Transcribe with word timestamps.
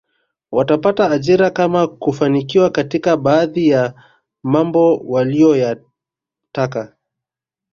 Watapata 0.51 1.11
ajira 1.11 1.55
ama 1.55 1.87
kufanikiwa 1.87 2.69
katika 2.69 3.17
baadhi 3.17 3.67
ya 3.67 3.93
mambo 4.43 4.97
waliyoyataka 4.97 6.95